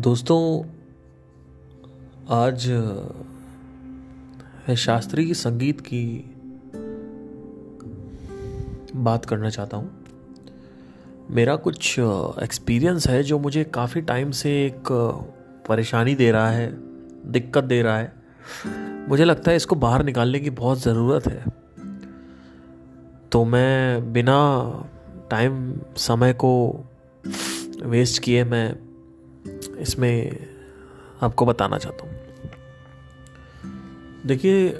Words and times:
दोस्तों, 0.00 0.64
आज 2.28 2.68
मैं 4.68 4.76
शास्त्रीय 4.76 5.34
संगीत 5.34 5.80
की 5.80 6.04
बात 8.96 9.24
करना 9.24 9.50
चाहता 9.50 9.76
हूँ। 9.76 10.04
मेरा 11.30 11.56
कुछ 11.56 11.98
एक्सपीरियंस 11.98 13.08
है 13.08 13.22
जो 13.22 13.38
मुझे 13.38 13.64
काफ़ी 13.64 14.00
टाइम 14.00 14.30
से 14.30 14.66
एक 14.66 14.92
परेशानी 15.68 16.14
दे 16.14 16.30
रहा 16.32 16.50
है, 16.50 16.72
दिक्कत 17.32 17.64
दे 17.64 17.82
रहा 17.82 17.98
है। 17.98 18.12
मुझे 19.08 19.24
लगता 19.24 19.50
है 19.50 19.56
इसको 19.56 19.76
बाहर 19.76 20.04
निकालने 20.04 20.40
की 20.40 20.50
बहुत 20.50 20.80
ज़रूरत 20.80 21.26
है। 21.26 21.44
तो 23.32 23.44
मैं 23.44 24.12
बिना 24.12 24.38
टाइम 25.30 25.80
समय 25.96 26.32
को 26.32 26.84
वेस्ट 27.82 28.22
किए 28.22 28.44
मैं 28.44 28.89
इसमें 29.80 30.46
आपको 31.22 31.46
बताना 31.46 31.78
चाहता 31.78 32.02
हूँ। 32.04 32.18
देखिए 34.26 34.70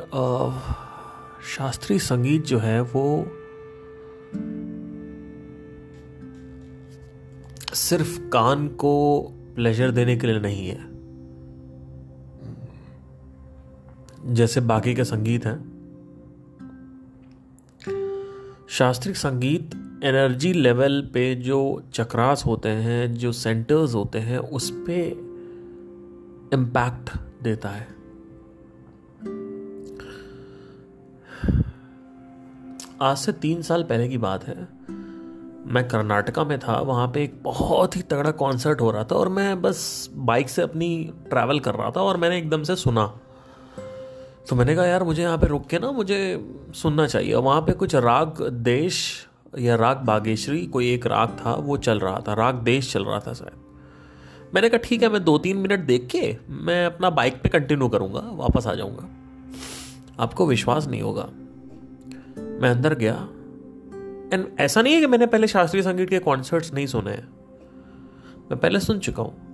शास्त्रीय 1.47 1.99
संगीत 1.99 2.45
जो 2.45 2.59
है 2.59 2.81
वो 2.81 3.05
सिर्फ़ 7.75 8.21
कान 8.29 8.69
को 8.69 8.93
प्लेजर 9.55 9.91
देने 9.91 10.17
के 10.17 10.27
लिए 10.27 10.41
नहीं 10.41 10.69
है। 10.69 10.89
जैसे 14.35 14.61
बाकी 14.61 14.95
के 14.95 15.05
संगीत 15.05 15.47
हैं। 15.47 15.59
शास्त्रीय 18.69 19.15
संगीत 19.15 19.71
एनर्जी 20.05 20.53
लेवल 20.53 21.11
पे 21.15 21.35
जो 21.35 21.83
चक्रास 21.95 22.47
होते 22.47 22.69
हैं, 22.69 23.15
जो 23.15 23.33
सेंटर्स 23.33 23.95
होते 23.95 24.19
हैं, 24.19 24.39
उस 24.39 24.71
पर 24.71 25.01
इम्पैक्ट 26.55 27.19
देता 27.43 27.69
है। 27.69 27.89
आज 33.03 33.17
से 33.17 33.33
तीन 33.33 33.63
साल 33.63 33.83
पहले 33.83 34.09
की 34.09 34.19
बात 34.19 34.45
है। 34.45 34.69
मैं 35.67 35.89
कर्नाटका 35.89 36.45
में 36.45 36.59
था, 36.59 36.81
वहाँ 36.81 37.09
पे 37.09 37.25
एक 37.25 37.43
बहुत 37.43 37.97
ही 37.97 38.03
तगड़ा 38.03 38.31
कॉन्सर्ट 38.31 38.81
हो 38.81 38.91
रहा 38.91 39.05
था 39.05 39.15
और 39.15 39.29
मैं 39.29 39.63
बस 39.63 40.11
बाइक 40.15 40.49
से 40.49 40.63
अपनी 40.63 41.13
ट्रैवल 41.29 41.61
कर 41.61 41.75
रहा 41.75 41.91
था 41.91 42.03
और 42.03 42.17
मैंने 42.17 42.39
एकदम 42.39 42.63
से 42.63 42.77
सुना। 42.77 43.19
तो 44.49 44.57
मैंने 44.57 44.77
कहा, 44.77 44.87
यार, 44.87 45.03
मुझे 45.03 45.23
यहाँ 45.23 45.39
पे 45.39 45.47
रुक 45.47 45.67
के 45.67 45.79
ना, 45.79 45.91
मुझे 45.91 46.51
सुनना 46.75 47.07
चाहिए। 47.07 47.35
वहाँ 47.35 47.61
पे 47.61 47.73
कुछ 47.73 47.95
राग, 47.95 48.43
देश 48.49 49.27
या 49.59 49.75
राग 49.75 49.97
बागेश्वरी 49.97 50.67
कोई 50.67 50.93
एक 50.93 51.07
राग 51.07 51.29
था, 51.29 51.55
वो 51.55 51.77
चल 51.77 52.01
रहा 52.01 52.21
था, 52.29 52.35
राग 52.35 52.55
देश 52.55 52.93
चल 52.93 53.05
रहा 53.05 53.21
था 53.21 53.33
शायद। 53.33 53.61
मैंने 54.55 54.69
कहा, 54.69 54.79
ठीक 54.79 55.03
है, 55.03 55.09
मैं 55.09 55.25
दो 55.25 55.39
तीन 55.39 55.57
मिनट 55.57 55.81
देख 55.81 56.09
के, 56.11 56.37
मैं 56.49 56.87
अपना 56.87 57.11
बाइक 57.11 57.43
पे 57.43 57.49
कंटिन्यू 57.49 57.89
करूँगा, 57.89 58.21
वापस 58.21 58.67
आ 58.67 58.75
जाऊँगा। 58.75 59.09
आपको 60.23 60.47
विश्वास 60.47 60.89
नहीं 60.89 61.03
होगा। 61.03 61.29
मैं 62.39 62.71
अंदर 62.71 62.95
गया। 62.95 63.29
एंड 64.33 64.61
ऐसा 64.61 64.83
नहीं 64.83 64.95
है 64.95 65.01
कि 65.01 65.07
मैंने 65.07 65.27
पहले 65.27 65.47
शास्त्रीय 65.47 65.83
संगीत 65.83 66.11
के 66.11 66.19
कॉन्सर्ट्स 66.19 66.75
नहीं 66.75 66.87
सुने 66.87 67.11
हैं। 67.11 67.29
मैं 68.51 68.57
पहले 68.57 68.81
सुन 68.81 68.99
चुका 68.99 69.23
हूँ। 69.23 69.51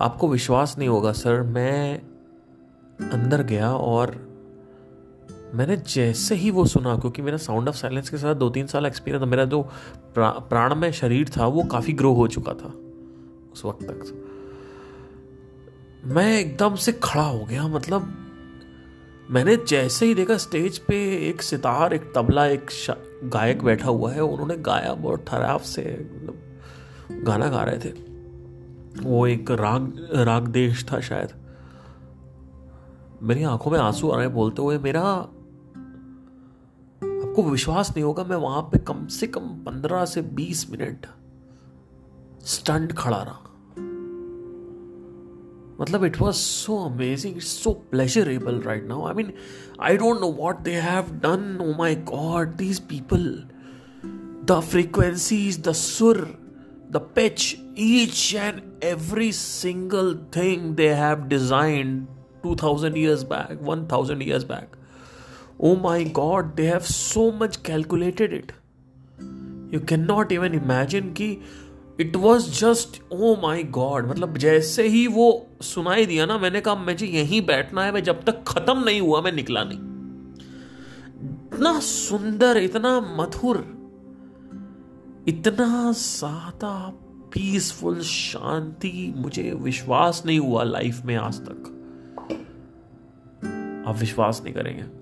आपको 0.00 0.28
विश्वास 0.28 0.78
नहीं 0.78 0.88
होगा, 0.88 1.12
सर, 1.12 1.42
मैं 1.42 2.02
अंदर 3.10 3.42
गया 3.42 3.74
और 3.74 4.31
मैंने 5.54 5.76
जैसे 5.76 6.34
ही 6.34 6.50
वो 6.50 6.64
सुना 6.64 6.96
क्योंकि 6.96 7.22
मेरा 7.22 7.36
साउंड 7.36 7.68
ऑफ़ 7.68 7.76
साइलेंस 7.76 8.10
के 8.10 8.16
साथ 8.16 8.34
दो 8.34 8.50
तीन 8.50 8.66
साल 8.66 8.86
एक्सपीरियंस 8.86 9.28
मेरा 9.28 9.44
जो 9.44 9.62
प्रा, 10.14 10.30
प्राण 10.30 10.74
में 10.74 10.92
शरीर 10.92 11.28
था 11.28 11.46
वो 11.46 11.64
काफ़ी 11.64 11.92
ग्रो 11.92 12.12
हो 12.12 12.28
चुका 12.28 12.52
था 12.52 12.74
उस 13.52 13.64
वक्त 13.64 13.82
तक। 13.82 14.28
मैं 16.04 16.40
एकदम 16.40 16.74
से 16.74 16.92
खड़ा 16.92 17.22
हो 17.22 17.44
गया 17.44 17.68
मतलब 17.68 18.14
मैंने 19.30 19.56
जैसे 19.56 20.06
ही 20.06 20.14
देखा 20.14 20.36
स्टेज 20.36 20.78
पे 20.78 21.28
एक 21.28 21.42
सितार 21.42 21.94
एक 21.94 22.12
तबला 22.14 22.46
एक 22.46 22.70
गायक 23.24 23.62
बैठा 23.64 23.88
हुआ 23.88 24.12
है 24.12 24.20
उन्होंने 24.20 24.56
गाया 24.56 24.94
बहुत 24.94 25.24
ठहराव 25.28 25.58
से 25.58 26.10
मतलब 26.14 26.38
गाना 27.24 27.48
गा 27.48 27.62
रहे 27.62 27.78
थे। 27.78 27.90
वो 29.02 29.26
एक 29.26 29.50
राग 29.50 30.08
राग 30.14 30.48
देश 30.48 30.86
था 30.92 31.00
शायद। 31.00 31.28
मेरी 33.22 33.42
आँखों 33.42 33.70
में 33.70 33.78
आँसू 33.78 34.10
आ 34.10 34.16
रहे 34.16 34.28
बोलते 34.28 34.62
हुए 34.62 34.78
मेरा 34.78 35.28
आपको 37.32 37.42
विश्वास 37.42 37.90
नहीं 37.90 38.02
होगा, 38.04 38.24
मैं 38.24 38.36
वहाँ 38.36 38.62
पे 38.62 38.78
कम 38.78 39.06
से 39.08 39.26
कम 39.26 39.42
पंद्रह 39.66 40.04
से 40.04 40.22
बीस 40.38 40.66
मिनट 40.70 41.06
स्टंट 42.46 42.92
खड़ा 42.96 43.20
रहा। 43.28 43.48
मतलब 45.80 46.04
it 46.04 46.20
was 46.20 46.34
so 46.36 46.76
amazing 46.88 47.36
it's 47.36 47.52
so 47.62 47.70
pleasurable 47.90 48.60
right 48.66 48.84
now 48.88 49.06
I 49.08 49.14
mean 49.14 49.32
I 49.82 49.96
don't 49.96 50.20
know 50.20 50.30
what 50.40 50.60
they 50.66 50.74
have 50.88 51.10
done 51.22 51.58
oh 51.62 51.72
my 51.78 51.96
god 52.12 52.54
these 52.56 52.80
people 52.90 53.24
the 54.50 54.60
frequencies 54.70 55.60
the 55.68 55.72
sur 55.80 56.20
the 56.90 57.06
pitch 57.16 57.56
each 57.86 58.34
and 58.34 58.60
every 58.84 59.32
single 59.32 60.14
thing 60.36 60.74
they 60.76 60.92
have 61.02 61.24
designed 61.34 62.06
2000 62.44 62.96
years 62.98 63.20
back 63.34 63.58
1000 63.72 64.22
years 64.28 64.44
back. 64.46 64.78
Oh 65.64 65.76
my 65.76 66.02
god, 66.12 66.56
they 66.56 66.66
have 66.66 66.86
so 66.86 67.30
much 67.42 67.62
calculated 67.62 68.32
it. 68.32 68.52
You 69.74 69.80
cannot 69.80 70.32
even 70.32 70.54
imagine 70.54 71.14
कि 71.14 71.40
it 72.00 72.16
was 72.16 72.60
just 72.60 73.02
oh 73.12 73.36
my 73.42 73.62
god 73.62 74.08
मतलब 74.10 74.36
जैसे 74.36 74.88
ही 74.88 75.06
वो 75.06 75.46
सुनाई 75.62 76.06
दिया 76.06 76.26
ना, 76.26 76.38
मैंने 76.38 76.60
कहा 76.60 76.74
मुझे 76.74 77.06
यहीं 77.06 77.46
बैठना 77.46 77.84
है, 77.84 77.92
मैं 77.92 78.02
जब 78.02 78.24
तक 78.24 78.44
खत्म 78.48 78.84
नहीं 78.84 79.00
हुआ, 79.00 79.20
मैं 79.20 79.32
निकला 79.32 79.64
नहीं. 79.64 79.78
इतना 81.52 81.80
सुंदर, 81.80 82.56
इतना 82.56 83.00
मधुर, 83.00 83.56
इतना 85.28 85.92
सादा 85.92 86.92
पीसफुल 87.34 88.00
शांति, 88.00 89.14
मुझे 89.16 89.52
विश्वास 89.54 90.22
नहीं 90.26 90.38
हुआ 90.38 90.62
लाइफ 90.62 91.02
में 91.04 91.16
आज 91.16 91.40
तक। 91.40 91.68
आप 93.88 93.96
विश्वास 93.98 94.40
नहीं 94.44 94.54
करेंगे। 94.54 95.01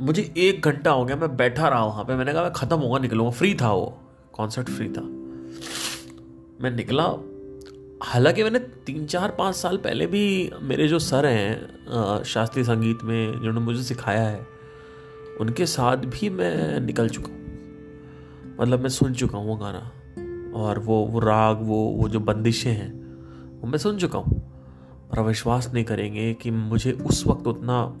मुझे 0.00 0.34
एक 0.36 0.62
घंटा 0.62 0.90
हो 0.90 1.04
गया, 1.04 1.16
मैं 1.16 1.36
बैठा 1.36 1.68
रहा 1.68 1.84
वहाँ 1.84 2.04
पे। 2.04 2.16
मैंने 2.16 2.32
कहा, 2.32 2.42
मैं 2.42 2.52
खत्म 2.52 2.76
होगा 2.76 2.98
निकलूँगा। 2.98 3.30
फ्री 3.30 3.54
था 3.54 3.72
वो, 3.72 3.98
कॉन्सर्ट 4.32 4.70
फ्री 4.70 4.88
था। 4.88 5.00
मैं 6.60 6.70
निकला। 6.70 7.04
हालाँकि 8.02 8.42
मैंने 8.42 8.58
तीन, 8.58 9.06
चार, 9.06 9.30
पाँच 9.30 9.54
साल 9.54 9.76
पहले 9.76 10.06
भी 10.06 10.50
मेरे 10.62 10.88
जो 10.88 10.98
सर 10.98 11.26
हैं 11.26 12.22
शास्त्रीय 12.22 12.64
संगीत 12.64 12.98
में, 13.02 13.32
जिन्होंने 13.32 13.60
मुझे 13.60 13.82
सिखाया 13.82 14.28
है, 14.28 14.46
उनके 15.40 15.66
साथ 15.66 15.96
भी 15.96 16.30
मैं 16.30 16.80
निकल 16.80 17.08
चुका 17.08 17.28
हूँ। 17.28 17.36
मतलब 18.60 18.80
मैं 18.80 18.88
सुन 18.88 19.14
चुका 19.14 19.38
हूँ 19.38 19.48
वो 19.48 19.56
गाना। 19.56 19.92
और 20.54 20.78
वो 20.78 21.06
वो 21.06 21.18
राग, 21.18 21.58
वो 21.62 21.86
वो 21.88 22.08
जो 22.08 22.20
बंदिशें 22.20 22.72
हैं, 22.72 22.92
वो 23.60 23.66
मैं 23.66 23.78
सुन 23.78 23.98
चुका 23.98 24.18
हूँ। 24.18 24.35
और 25.10 25.20
विश्वास 25.20 25.70
नहीं 25.74 25.84
करेंगे 25.84 26.34
कि 26.34 26.50
मुझे 26.50 26.92
उस 26.92 27.26
वक्त 27.26 27.46
उतना 27.46 27.96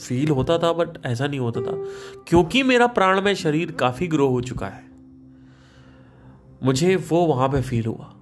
फील 0.00 0.28
होता 0.28 0.58
था 0.58 0.72
बट 0.72 1.06
ऐसा 1.06 1.26
नहीं 1.26 1.40
होता 1.40 1.60
था। 1.60 1.84
क्योंकि 2.28 2.62
मेरा 2.62 2.86
प्राण 2.86 3.20
में 3.20 3.34
शरीर 3.34 3.72
काफ़ी 3.72 4.06
ग्रो 4.06 4.28
हो 4.28 4.40
चुका 4.40 4.66
है। 4.66 4.84
मुझे 6.62 6.96
वो 6.96 7.26
वहाँ 7.26 7.48
पे 7.48 7.62
फील 7.62 7.86
हुआ। 7.86 8.14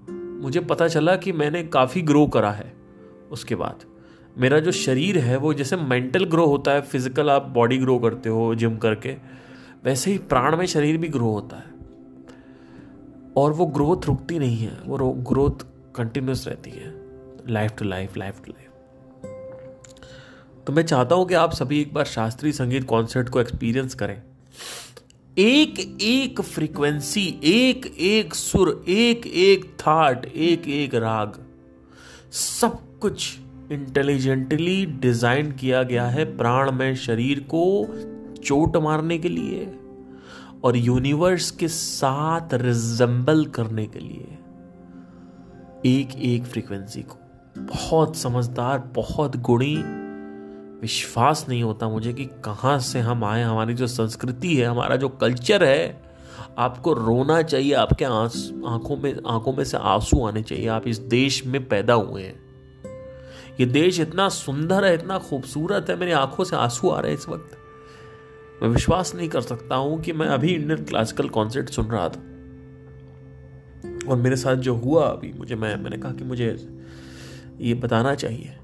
मुझे 0.42 0.60
पता 0.60 0.88
चला 0.88 1.16
कि 1.16 1.32
मैंने 1.32 1.62
काफ़ी 1.62 2.02
ग्रो 2.02 2.26
करा 2.26 2.50
है। 2.50 2.72
उसके 3.30 3.54
बाद 3.54 3.76
मेरा 4.38 4.60
जो 4.60 4.72
शरीर 4.72 5.18
है, 5.18 5.36
वो 5.36 5.54
जैसे 5.54 5.76
मेंटल 5.76 6.24
ग्रो 6.24 6.46
होता 6.46 6.70
है 6.70 6.80
फ़िज़िकल 6.80 7.30
आप 7.30 7.46
बॉडी 7.46 7.78
ग्रो 7.78 7.98
करते 7.98 8.28
हो 8.28 8.54
जिम 8.54 8.76
करके, 8.76 9.16
वैसे 9.84 10.10
ही 10.10 10.18
प्राण 10.18 10.56
में 10.56 10.66
शरीर 10.66 10.96
भी 10.96 11.08
ग्रो 11.08 11.30
होता 11.30 11.56
है। 11.56 11.70
और 13.36 13.52
वो 13.52 13.66
ग्रोथ 13.66 14.06
रुकती 14.06 14.38
नहीं 14.38 14.56
है। 14.56 14.78
वो 14.86 15.10
ग्रोथ 15.10 15.66
कंटिन्यूस 15.94 16.48
रहती 16.48 16.70
है। 16.70 16.99
Life 17.48 17.76
to 17.78 17.84
life 17.84 18.16
life 18.16 18.40
to 18.46 18.52
life 18.52 18.66
तो 20.66 20.72
मैं 20.72 20.82
चाहता 20.82 21.14
हूँ 21.14 21.26
कि 21.26 21.34
आप 21.34 21.52
सभी 21.52 21.80
एक 21.80 21.92
बार 21.94 22.04
शास्त्रीय 22.04 22.52
संगीत 22.52 22.84
कॉन्सर्ट 22.84 23.28
को 23.28 23.40
एक्सपीरियंस 23.40 23.94
करें। 23.94 24.20
एक 25.36 25.78
एक 26.02 26.40
फ्रीक्वेंसी 26.40 27.26
एक 27.44 27.86
एक 27.98 28.34
सुर, 28.34 28.84
एक 28.88 29.26
एक 29.26 29.64
थाट 29.80 30.26
एक 30.26 30.68
एक 30.68 30.94
राग, 30.94 31.38
सब 32.32 32.78
कुछ 32.98 33.38
इंटेलिजेंटली 33.72 34.84
डिज़ाइन 34.86 35.52
किया 35.52 35.82
गया 35.82 36.06
है 36.06 36.24
प्राण 36.36 36.70
में 36.72 36.94
शरीर 36.96 37.40
को 37.54 37.86
चोट 38.42 38.76
मारने 38.76 39.18
के 39.18 39.28
लिए 39.28 39.72
और 40.64 40.76
यूनिवर्स 40.76 41.50
के 41.50 41.68
साथ 41.68 42.54
रिजेंबल 42.54 43.44
करने 43.46 43.86
के 43.86 43.98
लिए। 43.98 44.38
एक 45.86 46.16
एक 46.24 46.44
फ्रीक्वेंसी 46.44 47.02
को। 47.02 47.19
बहुत 47.60 48.16
समझदार, 48.16 48.78
बहुत 48.78 49.36
गुणी 49.36 49.76
विश्वास 50.80 51.46
नहीं 51.48 51.62
होता 51.62 51.88
मुझे 51.88 52.12
कि 52.12 52.24
कहाँ 52.24 52.78
से 52.78 53.00
हम 53.00 53.24
आए, 53.24 53.42
हमारी 53.42 53.74
जो 53.74 53.86
संस्कृति 53.86 54.56
है, 54.56 54.66
हमारा 54.66 54.96
जो 54.96 55.08
कल्चर 55.08 55.64
है, 55.64 56.02
आपको 56.58 56.92
रोना 56.92 57.42
चाहिए, 57.42 57.74
आपके 57.74 58.04
आँखों 58.04 58.96
में 58.96 59.16
आँखों 59.26 59.52
में 59.52 59.64
से 59.64 59.76
आँसू 59.76 60.26
आने 60.26 60.42
चाहिए। 60.42 60.68
आप 60.68 60.88
इस 60.88 60.98
देश 60.98 61.46
में 61.46 61.68
पैदा 61.68 61.94
हुए 61.94 62.22
हैं। 62.22 62.40
ये 63.60 63.66
देश 63.66 64.00
इतना 64.00 64.28
सुंदर 64.28 64.84
है, 64.84 64.94
इतना 64.94 65.18
खूबसूरत 65.18 65.86
है, 65.90 65.96
मेरी 65.96 66.12
आँखों 66.12 66.44
से 66.44 66.56
आँसू 66.56 66.88
आ 66.88 67.00
रहे 67.00 67.12
हैं 67.12 67.18
इस 67.18 67.28
वक्त। 67.28 67.56
मैं 68.62 68.70
विश्वास 68.70 69.14
नहीं 69.14 69.28
कर 69.28 69.40
सकता 69.40 69.76
हूँ 69.76 70.00
कि 70.00 70.12
मैं 70.12 70.26
अभी 70.26 70.48
इंडियन 70.48 70.84
क्लासिकल 70.84 71.28
कॉन्सर्ट 71.28 71.70
सुन 71.70 71.86
रहा 71.86 72.08
था। 72.08 72.20
और 74.10 74.16
मेरे 74.16 74.36
साथ 74.36 74.56
जो 74.56 74.74
हुआ 74.74 75.04
अभी, 75.06 75.32
मुझे, 75.32 75.54
मैं, 75.56 75.76
मैंने 75.76 75.96
कहा 75.96 76.12
कि 76.12 76.24
मुझे 76.24 76.79
ये 77.60 77.74
बताना 77.74 78.14
चाहिए। 78.14 78.56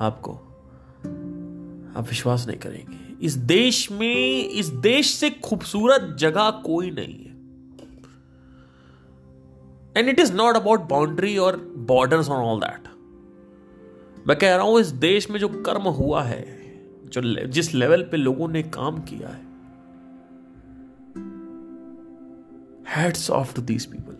आपको। 0.00 0.32
आप 1.98 2.04
विश्वास 2.08 2.46
नहीं 2.46 2.58
करेंगे। 2.58 3.26
इस 3.26 3.34
देश 3.34 3.90
में, 3.92 4.48
इस 4.48 4.66
देश 4.66 5.14
से 5.14 5.30
खूबसूरत 5.30 6.16
जगह 6.18 6.50
कोई 6.50 6.90
नहीं 6.90 7.14
है। 7.14 7.36
And 9.96 10.08
it 10.08 10.20
is 10.20 10.32
not 10.32 10.56
about 10.56 10.80
boundary 10.80 11.38
और 11.38 11.56
बॉर्डर्स 11.76 12.28
ऑन 12.28 12.44
ऑल 12.44 12.60
दैट 12.60 12.88
मैं 14.28 14.38
कह 14.38 14.56
रहा 14.56 14.64
हूँ, 14.64 14.80
इस 14.80 14.86
देश 14.86 15.30
में 15.30 15.40
जो 15.40 15.48
कर्म 15.48 15.82
हुआ 15.82 16.22
है, 16.22 16.44
जो 17.04 17.46
जिस 17.46 17.74
लेवल 17.74 18.02
पे 18.02 18.16
लोगों 18.16 18.48
ने 18.48 18.62
काम 18.62 18.98
किया 18.98 19.28
है 19.28 19.48
heads 22.88 23.30
off 23.30 23.54
to 23.54 23.62
these 23.62 23.86
people 23.86 24.14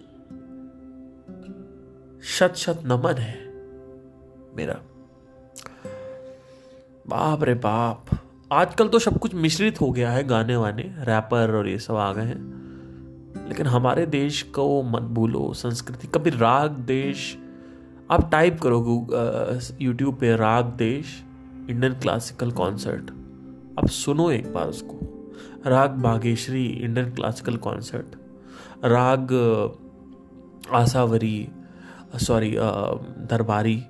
शत 2.22 2.54
शत 2.56 2.82
नमन 2.86 3.14
है। 3.14 3.47
मेरा। 4.58 4.75
बाप 7.06 7.43
रे 7.43 7.55
बाप। 7.55 8.06
आजकल 8.52 8.88
तो 8.88 8.99
सब 8.99 9.19
कुछ 9.19 9.34
मिश्रित 9.34 9.81
हो 9.81 9.90
गया 9.90 10.10
है 10.10 10.22
गाने 10.25 10.56
वाने 10.56 10.82
रैपर 10.82 11.55
और 11.56 11.69
ये 11.69 11.78
सब 11.78 11.96
आ 11.96 12.12
गए 12.12 12.22
हैं। 12.22 13.49
लेकिन 13.49 13.66
हमारे 13.66 14.06
देश 14.06 14.43
को 14.55 14.82
मत 14.82 15.02
भूलो, 15.02 15.52
संस्कृति। 15.52 16.06
कभी 16.06 16.31
राग 16.31 16.70
देश, 16.70 17.37
आप 18.10 18.31
टाइप 18.31 18.58
करो 18.62 18.78
यूट्यूब 19.82 20.16
पे 20.16 20.37
राग 20.37 20.64
देश 20.76 21.22
इंडियन 21.70 21.94
क्लासिकल 21.94 22.50
कॉन्सर्ट 22.50 23.11
आप 23.78 23.87
सुनो 23.87 24.31
एक 24.31 24.52
बार 24.54 24.66
उसको। 24.66 24.99
राग 25.66 25.90
बागेश्वरी 25.90 26.66
इंडियन 26.66 27.11
क्लासिकल 27.11 27.56
कॉन्सर्ट 27.56 28.16
राग 28.84 29.32
आसावरी 30.72 31.49
सॉरी 32.16 32.54
दरबारी। 33.31 33.82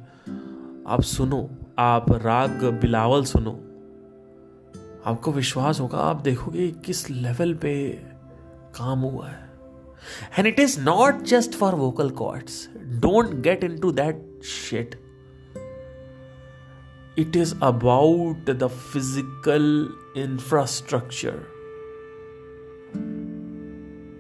आप 0.89 1.01
सुनो, 1.03 1.39
आप 1.79 2.07
राग 2.13 2.63
बिलावल 2.81 3.25
सुनो। 3.25 3.51
आपको 5.07 5.33
विश्वास 5.33 5.81
होगा, 5.81 5.99
आप 6.01 6.21
देखोगे 6.21 6.69
किस 6.85 7.09
लेवल 7.11 7.53
पे 7.55 7.73
काम 8.77 9.01
हुआ 9.01 9.27
है। 9.29 9.49
And 10.39 10.47
it 10.47 10.61
is 10.61 10.79
not 10.81 11.21
just 11.23 11.55
for 11.55 11.75
vocal 11.75 12.11
cords 12.21 12.69
don't 13.01 13.35
get 13.43 13.65
into 13.79 13.91
that 13.93 14.23
shit 14.45 14.95
it 17.19 17.37
is 17.37 17.55
about 17.63 18.51
the 18.51 18.67
physical 18.67 19.67
infrastructure 20.23 21.37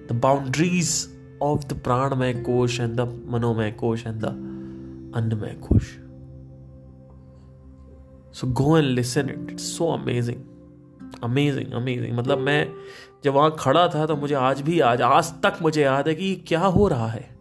the 0.09 0.19
boundaries 0.23 0.93
of 1.43 1.65
the 1.67 1.81
pranamaya 1.85 2.35
kosha 2.43 2.79
and 2.81 2.95
the 3.01 3.09
manomaya 3.31 3.71
kosha 3.81 4.07
and 4.07 4.21
the 4.21 4.35
annamaya 5.17 5.57
kosh 5.63 5.97
so 8.41 8.47
go 8.47 8.77
and 8.79 8.87
listen 8.87 9.31
it 9.31 9.51
it's 9.51 9.77
so 9.79 9.87
amazing 9.93 10.43
amazing 11.25 11.73
amazing 11.73 12.17
मतलब 12.19 12.39
मैं 12.39 12.75
जब 13.25 13.33
वहाँ 13.33 13.57
खड़ा 13.59 13.89
था 13.89 14.07
तो 14.07 14.17
मुझे 14.17 14.35
आज 14.35 14.61
भी 14.61 14.81
आज 14.81 15.03
आज 15.03 15.33
तक 15.43 15.59
मुझे 15.63 15.83
याद 15.83 16.09
है 16.09 16.15
कि 16.15 16.35
क्या 16.49 16.61
हो 16.61 16.89
रहा 16.89 17.09
है। 17.09 17.39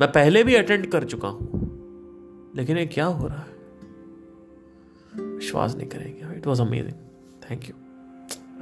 मैं 0.00 0.10
पहले 0.12 0.42
भी 0.44 0.54
अटेंड 0.54 0.86
कर 0.92 1.04
चुका 1.04 1.28
हूँ, 1.28 2.52
लेकिन 2.56 2.78
ये 2.78 2.86
क्या 2.86 3.06
हो 3.06 3.26
रहा 3.26 3.38
है? 3.38 3.58
विश्वास 5.16 5.74
नहीं 5.76 5.88
करेंगे। 5.88 6.36
It 6.36 6.46
was 6.46 6.62
amazing 6.62 6.94
thank 7.42 7.68
you 7.68 7.74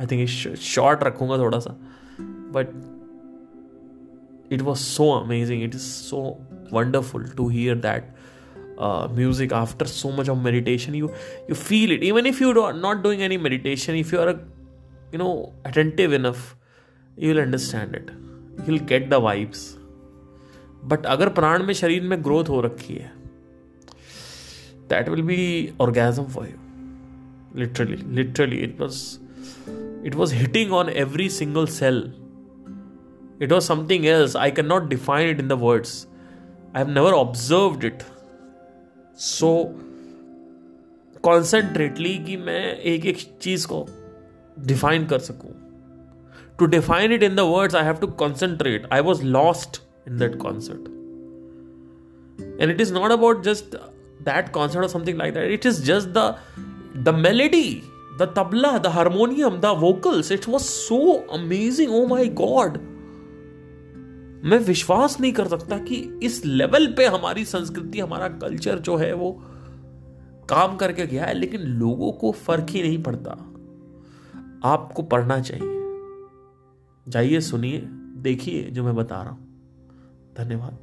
I 0.01 0.07
think 0.07 0.29
short 0.57 1.03
रखूँगा 1.03 1.39
थोड़ा 1.39 1.59
सा। 1.59 1.71
But 2.55 2.69
it 4.53 4.63
was 4.63 4.79
so 4.79 5.11
amazing 5.21 5.63
it 5.63 5.75
is 5.75 5.81
so 5.81 6.23
wonderful 6.73 7.29
to 7.29 7.49
hear 7.49 7.77
that 7.77 8.15
uh, 8.78 9.08
music 9.20 9.52
after 9.52 9.86
so 9.86 10.12
much 10.12 10.28
of 10.28 10.42
meditation 10.42 10.94
you 10.94 11.12
you 11.50 11.56
feel 11.56 11.92
it 11.92 12.04
even 12.04 12.26
if 12.26 12.42
you're 12.42 12.74
not 12.74 13.04
doing 13.04 13.22
any 13.22 13.38
meditation 13.38 13.96
if 13.96 14.12
you 14.12 14.20
are 14.20 14.30
a, 14.30 14.40
you 15.12 15.18
know 15.18 15.54
attentive 15.66 16.14
enough 16.14 16.56
you'll 17.18 17.40
understand 17.40 17.96
it 17.96 18.12
you'll 18.66 18.86
get 18.94 19.10
the 19.16 19.22
vibes 19.30 19.64
but 20.92 21.06
अगर 21.06 21.30
प्राण 21.34 21.64
में 21.64 21.74
शरीर 21.74 22.02
में 22.04 22.24
growth 22.24 22.50
हो 22.50 22.60
रखी 22.62 22.94
है 22.94 23.12
that 24.90 25.10
will 25.10 25.22
be 25.30 25.38
orgasm 25.82 26.24
for 26.34 26.48
you 26.48 27.60
literally 27.60 27.98
literally 28.16 28.58
it 28.64 28.82
was 28.82 28.98
it 30.06 30.16
was 30.16 30.34
hitting 30.34 30.74
on 30.74 30.90
every 30.90 31.30
single 31.30 31.66
cell 31.78 32.04
it 33.42 33.52
was 33.52 33.66
something 33.70 34.04
else 34.10 34.36
i 34.42 34.50
cannot 34.58 34.90
define 34.90 35.30
it 35.30 35.40
in 35.44 35.48
the 35.52 35.56
words 35.62 35.94
i 36.74 36.82
have 36.82 36.92
never 36.98 37.14
observed 37.22 37.88
it 37.90 38.04
So 39.19 39.53
concentratedly 41.25 42.17
कि 42.19 42.37
मैं 42.37 42.63
एक 42.75 43.07
एक 43.07 43.19
चीज़ 43.43 43.67
को 43.67 43.87
define 44.59 45.07
कर 45.07 45.19
सकूँ। 45.19 45.51
To 46.59 46.67
define 46.67 47.13
it 47.13 47.23
in 47.23 47.35
the 47.37 47.41
words 47.47 47.75
I 47.75 47.85
have 47.85 47.97
to 47.97 48.07
concentrate 48.23 48.87
I 48.93 49.01
was 49.01 49.23
lost 49.25 49.81
in 50.09 50.19
that 50.19 50.37
concert 50.37 50.89
and 52.61 52.71
it 52.71 52.81
is 52.81 52.93
not 52.95 53.11
about 53.11 53.43
just 53.45 53.77
that 54.25 54.53
concert 54.53 54.83
और 54.83 54.89
something 54.89 55.19
like 55.19 55.35
that 55.35 55.53
it 55.53 55.67
is 55.67 55.83
just 55.83 56.09
the 56.09 56.35
the 57.05 57.15
melody 57.17 57.71
the 58.21 58.33
tabla 58.37 58.77
the 58.79 58.87
harmonium 58.93 59.61
the 59.61 59.75
vocals 59.79 60.33
it 60.33 60.49
was 60.49 60.63
so 60.63 61.01
amazing 61.33 61.95
oh 61.95 62.07
my 62.07 62.29
god 62.39 62.79
मैं 64.45 64.59
विश्वास 64.59 65.21
नहीं 65.21 65.33
कर 65.33 65.49
सकता 65.49 65.79
कि 65.79 66.21
इस 66.23 66.45
level 66.45 66.93
पे 66.93 67.07
हमारी 67.07 67.45
संस्कृति, 67.45 68.01
हमारा 68.01 68.29
कल्चर 68.29 68.79
जो 68.79 68.97
है 68.97 69.13
वो 69.13 69.43
काम 70.49 70.77
करके 70.77 71.07
गया 71.07 71.25
है, 71.25 71.35
लेकिन 71.35 71.61
लोगों 71.61 72.13
को 72.13 72.33
फ़र्क 72.33 72.67
ही 72.71 72.83
नहीं 72.83 73.03
पड़ता। 73.03 73.31
आपको 74.65 75.03
पढ़ना 75.03 75.41
चाहिए। 75.41 75.75
जाइए, 77.09 77.41
सुनिए, 77.41 77.79
देखिए 78.17 78.63
जो 78.63 78.85
मैं 78.85 78.97
बता 78.97 79.23
रहा 79.23 79.31
हूँ। 79.31 79.49
धन्यवाद। 80.39 80.79